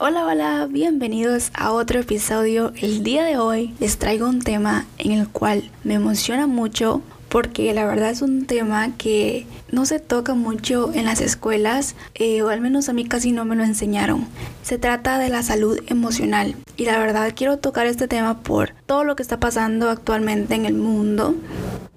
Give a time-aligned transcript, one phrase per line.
[0.00, 2.72] Hola, hola, bienvenidos a otro episodio.
[2.80, 7.74] El día de hoy les traigo un tema en el cual me emociona mucho porque
[7.74, 12.48] la verdad es un tema que no se toca mucho en las escuelas eh, o
[12.48, 14.28] al menos a mí casi no me lo enseñaron.
[14.62, 19.02] Se trata de la salud emocional y la verdad quiero tocar este tema por todo
[19.02, 21.34] lo que está pasando actualmente en el mundo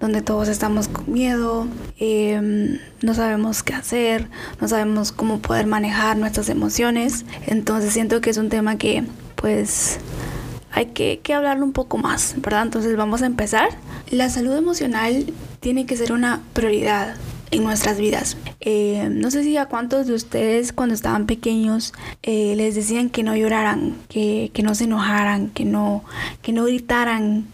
[0.02, 1.68] donde todos estamos con miedo,
[2.00, 4.28] em, no sabemos qué hacer,
[4.60, 7.24] no sabemos cómo poder manejar nuestras emociones.
[7.46, 9.04] Entonces siento que es un tema que
[9.36, 10.00] pues
[10.72, 12.64] hay que, que hablarlo un poco más, ¿verdad?
[12.64, 13.68] Entonces vamos a empezar.
[14.10, 17.14] La salud emocional tiene que ser una prioridad
[17.52, 18.36] en nuestras vidas.
[18.60, 23.22] Eh, no sé si a cuántos de ustedes cuando estaban pequeños eh, les decían que
[23.22, 26.02] no lloraran, que, que, no se enojaran, que no,
[26.40, 27.46] que no gritaran.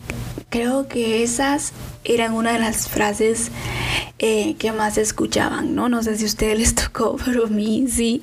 [0.51, 1.73] Creo que esas
[2.05, 3.51] eran una de las frases
[4.21, 5.89] eh, que más escuchaban, ¿no?
[5.89, 8.23] No sé si a ustedes les tocó, pero a mí sí.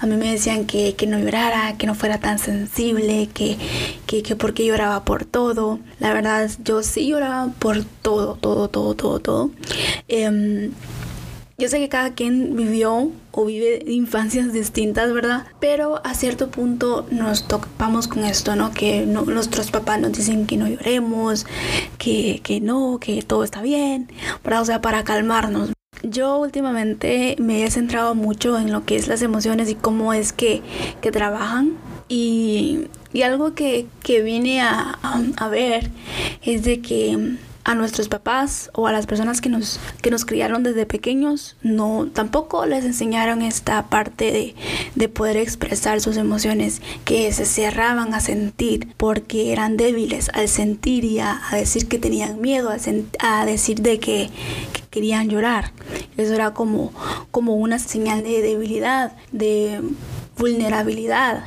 [0.00, 3.56] A mí me decían que, que no llorara, que no fuera tan sensible, que,
[4.06, 5.78] que, que porque lloraba por todo.
[6.00, 9.50] La verdad, yo sí lloraba por todo, todo, todo, todo, todo.
[11.62, 15.46] Yo sé que cada quien vivió o vive infancias distintas, ¿verdad?
[15.60, 18.72] Pero a cierto punto nos topamos con esto, ¿no?
[18.72, 21.46] Que nuestros papás nos dicen que no lloremos,
[21.98, 24.10] que, que no, que todo está bien,
[24.42, 24.62] ¿verdad?
[24.62, 25.70] O sea, para calmarnos.
[26.02, 30.32] Yo últimamente me he centrado mucho en lo que es las emociones y cómo es
[30.32, 30.62] que,
[31.00, 31.74] que trabajan.
[32.08, 35.92] Y, y algo que, que vine a, a, a ver
[36.42, 40.62] es de que a nuestros papás o a las personas que nos, que nos criaron
[40.62, 44.54] desde pequeños, no, tampoco les enseñaron esta parte de,
[44.94, 51.04] de poder expresar sus emociones, que se cerraban a sentir porque eran débiles al sentir
[51.04, 52.76] y a, a decir que tenían miedo, a,
[53.20, 54.30] a decir de que,
[54.72, 55.72] que, querían llorar.
[56.16, 56.92] Eso era como,
[57.30, 59.80] como una señal de debilidad, de
[60.36, 61.44] vulnerabilidad,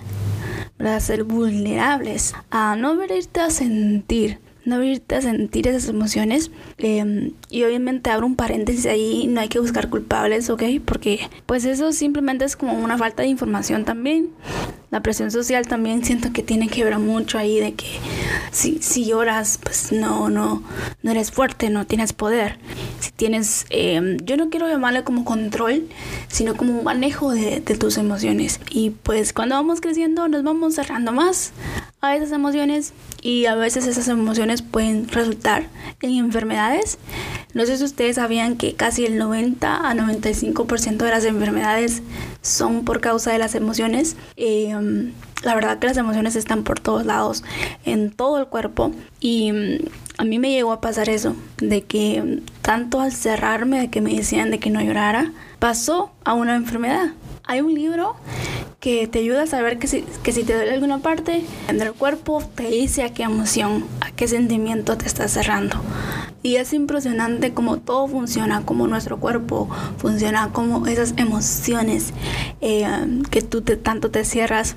[0.77, 6.51] para ser vulnerables, a no venirte a sentir no abrirte a sentir esas emociones.
[6.77, 10.63] Eh, y obviamente abro un paréntesis ahí, no hay que buscar culpables, ¿ok?
[10.83, 14.29] Porque pues eso simplemente es como una falta de información también.
[14.91, 17.87] La presión social también siento que tiene que ver mucho ahí de que
[18.51, 20.63] si, si lloras, pues no, no,
[21.03, 22.57] no eres fuerte, no tienes poder.
[23.05, 25.87] Si tienes, eh, yo no quiero llamarle como control,
[26.27, 28.59] sino como un manejo de, de tus emociones.
[28.71, 31.51] Y pues cuando vamos creciendo nos vamos cerrando más
[32.01, 35.67] a esas emociones y a veces esas emociones pueden resultar
[36.01, 36.97] en enfermedades.
[37.53, 42.01] No sé si ustedes sabían que casi el 90 a 95% de las enfermedades
[42.41, 44.15] son por causa de las emociones.
[44.35, 44.73] Eh,
[45.45, 47.43] la verdad que las emociones están por todos lados,
[47.85, 48.91] en todo el cuerpo.
[49.21, 49.79] Y
[50.17, 54.13] a mí me llegó a pasar eso, de que tanto al cerrarme, de que me
[54.13, 57.11] decían de que no llorara, pasó a una enfermedad.
[57.43, 58.15] Hay un libro
[58.79, 62.43] que te ayuda a saber que si, que si te duele alguna parte del cuerpo,
[62.55, 65.77] te dice a qué emoción, a qué sentimiento te está cerrando.
[66.41, 72.13] Y es impresionante cómo todo funciona, cómo nuestro cuerpo funciona, cómo esas emociones
[72.61, 72.87] eh,
[73.29, 74.75] que tú te, tanto te cierras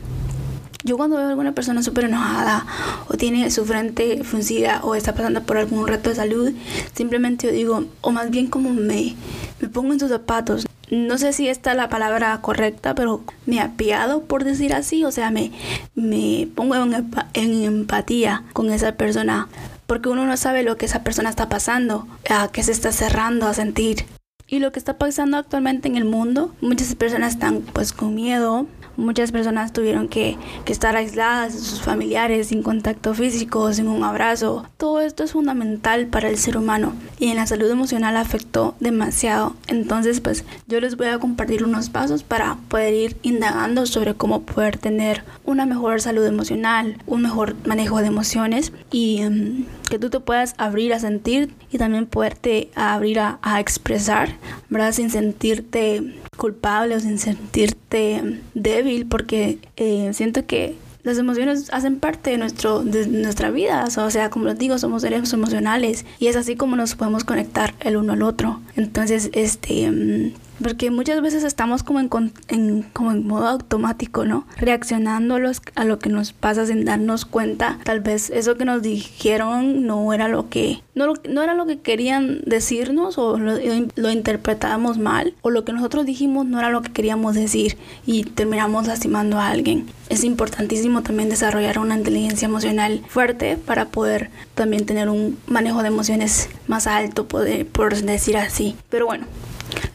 [0.89, 2.67] yo cuando veo a alguna persona súper enojada
[3.09, 6.53] o tiene su frente fruncida o está pasando por algún reto de salud,
[6.95, 9.15] simplemente yo digo, o más bien como me,
[9.61, 13.61] me pongo en sus zapatos, no sé si esta es la palabra correcta, pero me
[13.61, 15.53] apiado por decir así, o sea, me,
[15.95, 19.49] me pongo en, en, empatía con esa persona,
[19.87, 23.47] porque uno no sabe lo que esa persona está pasando, a qué se está cerrando
[23.47, 24.07] a sentir.
[24.47, 28.67] Y lo que está pasando actualmente en el mundo, muchas personas están pues con miedo,
[28.99, 30.37] Muchas personas tuvieron que,
[30.67, 34.67] estar aisladas de sus familiares, sin contacto físico, sin un abrazo.
[34.77, 39.55] Todo esto es fundamental para el ser humano y en la salud emocional afectó demasiado.
[39.69, 44.43] Entonces, pues yo les voy a compartir unos pasos para poder ir indagando sobre cómo
[44.43, 50.11] poder tener una mejor salud emocional, un mejor manejo de emociones y um, que tú
[50.11, 54.31] te puedas abrir a sentir y también poderte abrir a, a expresar,
[54.69, 54.91] ¿verdad?
[54.91, 62.31] Sin sentirte culpable o sin sentirte débil porque eh, siento que las emociones hacen parte
[62.31, 66.37] de, nuestro, de nuestra vida, o sea, como les digo, somos seres emocionales y es
[66.37, 68.61] así como nos podemos conectar el uno al otro.
[68.79, 70.33] Entonces, este,
[70.63, 72.11] porque muchas veces estamos como en,
[72.49, 74.47] en, como en modo automático, ¿no?
[74.57, 77.79] Reaccionando a, los, a lo que nos pasa sin darnos cuenta.
[77.85, 81.79] Tal vez eso que nos dijeron no era lo que, no, no era lo que
[81.79, 83.59] querían decirnos o lo,
[83.95, 85.35] lo interpretábamos mal.
[85.43, 87.77] O lo que nosotros dijimos no era lo que queríamos decir
[88.07, 89.87] y terminamos lastimando a alguien.
[90.09, 95.89] Es importantísimo también desarrollar una inteligencia emocional fuerte para poder también tener un manejo de
[95.89, 98.68] emociones más alto, poder, por decir así.
[98.91, 99.27] Pero bueno,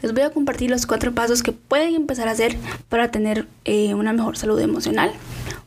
[0.02, 2.56] Les voy a compartir los cuatro pasos que pueden empezar a hacer
[2.88, 5.12] para tener eh, una mejor salud emocional.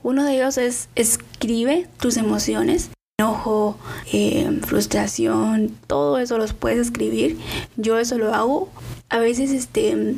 [0.03, 2.89] Uno de ellos es escribe tus emociones.
[3.19, 3.77] Enojo,
[4.13, 7.37] eh, frustración, todo eso los puedes escribir.
[7.75, 8.69] Yo eso lo hago.
[9.09, 10.15] A veces este,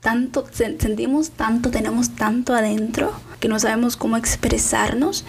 [0.00, 5.24] tanto, sentimos tanto, tenemos tanto adentro que no sabemos cómo expresarnos,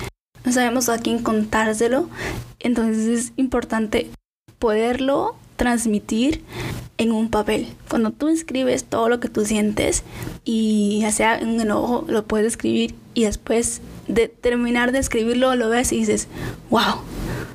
[0.46, 2.10] no sabemos a quién contárselo.
[2.60, 4.10] Entonces es importante
[4.60, 6.44] poderlo transmitir
[7.00, 7.68] en un papel.
[7.90, 10.04] Cuando tú escribes todo lo que tú sientes
[10.44, 15.56] y ya sea en un enojo, lo puedes escribir y después de terminar de escribirlo
[15.56, 16.28] lo ves y dices,
[16.70, 16.98] wow,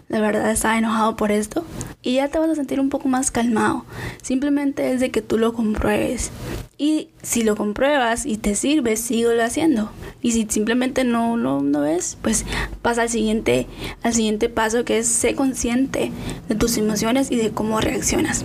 [0.08, 1.64] de verdad estaba enojado por esto.
[2.02, 3.85] Y ya te vas a sentir un poco más calmado.
[4.23, 6.31] Simplemente es de que tú lo compruebes.
[6.76, 9.91] Y si lo compruebas y te sirve, síguelo haciendo.
[10.23, 12.44] Y si simplemente no lo no, ves, pues
[12.82, 13.67] pasa al siguiente,
[14.02, 16.12] al siguiente paso que es ser consciente
[16.49, 18.44] de tus emociones y de cómo reaccionas.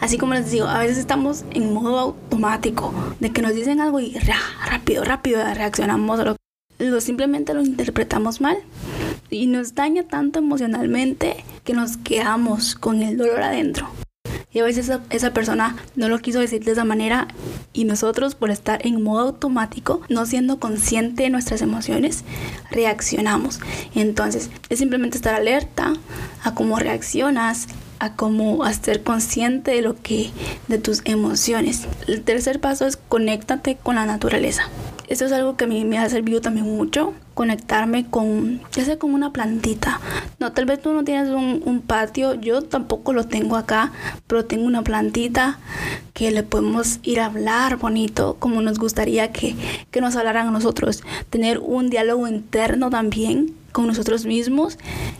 [0.00, 4.00] Así como les digo, a veces estamos en modo automático, de que nos dicen algo
[4.00, 4.16] y
[4.66, 6.36] rápido, rápido reaccionamos, lo,
[6.78, 8.56] lo simplemente lo interpretamos mal
[9.28, 13.88] y nos daña tanto emocionalmente que nos quedamos con el dolor adentro.
[14.52, 17.28] Y a veces esa, persona no lo quiso decir de esa manera
[17.72, 22.24] y nosotros por estar en modo automático, no siendo consciente de nuestras emociones,
[22.70, 23.60] reaccionamos.
[23.94, 25.92] Entonces es simplemente estar alerta
[26.42, 27.68] a cómo reaccionas,
[28.00, 30.30] a cómo a ser consciente de lo que
[30.66, 31.86] de tus emociones.
[32.08, 34.68] El tercer paso es conéctate con la naturaleza.
[35.10, 38.96] Esto es algo que a mí me ha servido también mucho, conectarme con, ya sea
[38.96, 40.00] con una plantita.
[40.38, 43.90] No, tal vez tú no tienes un, patio, yo tampoco lo tengo acá,
[44.28, 45.58] pero tengo una plantita
[46.14, 49.56] que le podemos ir a hablar bonito, como nos gustaría que,
[49.90, 51.02] que nos hablaran a nosotros.
[51.28, 54.78] Tener un diálogo interno también con nosotros mismos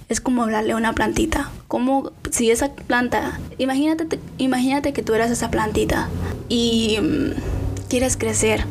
[0.08, 1.50] es como hablarle a una plantita.
[1.66, 6.08] Como si esa planta, imagínate, imagínate que tú eras esa plantita
[6.48, 8.64] y mm, quieres crecer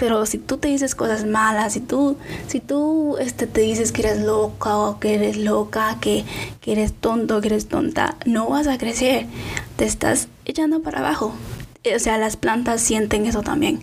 [0.00, 2.16] pero si tú te dices cosas malas, si tú,
[2.48, 6.24] si tú este, te dices que eres loca o que eres loca, que,
[6.62, 9.26] que eres tonto, que eres tonta, no vas a crecer.
[9.76, 11.34] Te estás echando para abajo.
[11.94, 13.80] O sea, las plantas sienten eso también.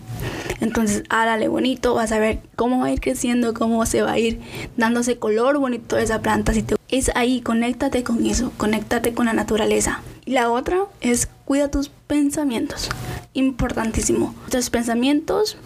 [0.60, 4.18] Entonces, hágale bonito, vas a ver cómo va a ir creciendo, cómo se va a
[4.18, 4.40] ir
[4.76, 6.52] dándose color bonito a esa planta.
[6.52, 10.02] Si te, es ahí, conéctate con eso, conéctate con la naturaleza.
[10.24, 12.88] Y la otra es cuida tus pensamientos.
[13.38, 14.34] Importantísimo.
[14.50, 15.58] Tus pensamientos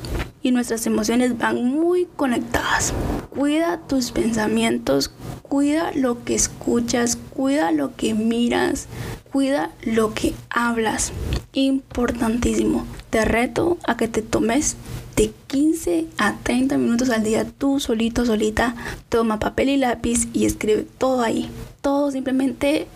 [0.42, 2.92] y nuestras emociones van muy conectadas.
[3.30, 5.10] Cuida tus pensamientos,
[5.40, 8.88] cuida lo que escuchas, cuida lo que miras,
[9.32, 11.12] cuida lo que hablas.
[11.54, 12.84] Importantísimo.
[13.08, 14.76] Te reto a que te tomes
[15.16, 18.75] de 15 a 30 minutos al día tú solito, solita.
[19.08, 21.48] Toma papel y lápiz y escribe todo ahí.
[21.80, 22.86] Todo simplemente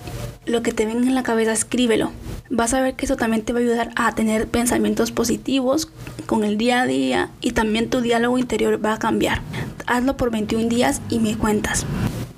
[0.44, 2.10] lo que te venga en la cabeza, escríbelo.
[2.50, 5.88] Vas a ver que eso también te va a ayudar a tener pensamientos positivos
[6.26, 9.40] con el día a día y también tu diálogo interior va a cambiar.
[9.86, 11.86] Hazlo por 21 días y me cuentas.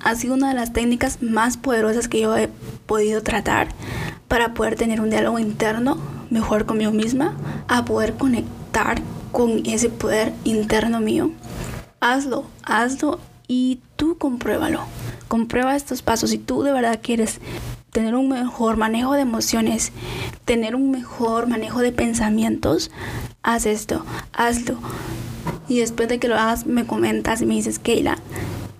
[0.01, 2.49] Ha sido una de las técnicas más poderosas que yo he
[2.85, 3.69] podido tratar
[4.27, 5.97] para poder tener un diálogo interno
[6.29, 7.35] mejor conmigo misma,
[7.67, 9.01] a poder conectar
[9.31, 11.31] con ese poder interno mío.
[11.99, 14.81] Hazlo, hazlo y tú compruébalo.
[15.27, 16.29] Comprueba estos pasos.
[16.29, 17.39] Si tú de verdad quieres
[17.91, 19.91] tener un mejor manejo de emociones,
[20.45, 22.91] tener un mejor manejo de pensamientos,
[23.43, 24.77] haz esto, hazlo.
[25.67, 28.17] Y después de que lo hagas, me comentas y me dices, Keila,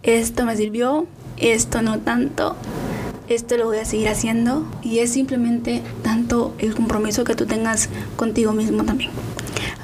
[0.04, 1.08] esto me sirvió,
[1.38, 2.56] esto no tanto,
[3.28, 4.66] esto lo voy a seguir haciendo.
[4.82, 9.12] Y es simplemente tanto el compromiso que tú tengas contigo mismo también.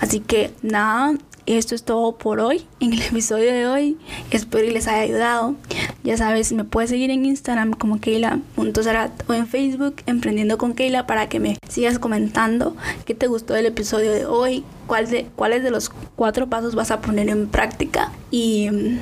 [0.06, 1.16] Así que nada,
[1.48, 3.98] esto es todo por hoy, en el episodio de hoy.
[4.30, 5.56] Espero que les haya ayudado.
[6.04, 11.08] Ya sabes, me puedes seguir en Instagram como Keila.zarat o en Facebook Emprendiendo con Keila
[11.08, 15.64] para que me sigas comentando qué te gustó del episodio de hoy, cuál de, cuáles
[15.64, 19.00] de los cuatro pasos vas a poner en práctica y mm,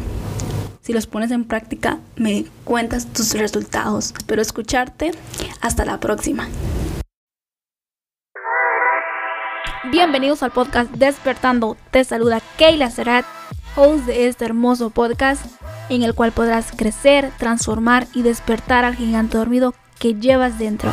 [0.79, 4.13] si los pones en práctica me cuentas tus resultados.
[4.17, 5.11] Espero escucharte.
[5.59, 6.47] Hasta la próxima.
[9.91, 11.75] Bienvenidos al podcast Despertando.
[11.91, 13.25] Te saluda Keila Serat,
[13.75, 15.45] host de este hermoso podcast
[15.89, 20.89] en el cual podrás crecer, transformar y despertar al gigante dormido que llevas dentro.